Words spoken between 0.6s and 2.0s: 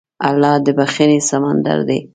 د بښنې سمندر دی.